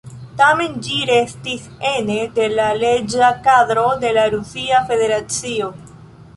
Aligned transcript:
Tamen 0.37 0.77
ĝi 0.87 0.95
restis 1.09 1.67
ene 1.91 2.17
de 2.39 2.49
la 2.59 2.67
leĝa 2.85 3.29
kadro 3.49 3.87
de 4.07 4.15
la 4.19 4.27
Rusia 4.35 4.81
Federacio. 4.91 5.73